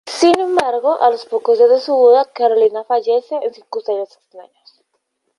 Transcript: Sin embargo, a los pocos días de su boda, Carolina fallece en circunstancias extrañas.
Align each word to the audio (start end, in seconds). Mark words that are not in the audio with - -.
Sin 0.07 0.33
embargo, 0.39 0.99
a 0.99 1.11
los 1.11 1.27
pocos 1.27 1.59
días 1.59 1.69
de 1.69 1.79
su 1.79 1.93
boda, 1.93 2.25
Carolina 2.25 2.83
fallece 2.83 3.35
en 3.43 3.53
circunstancias 3.53 4.17
extrañas. 4.17 4.81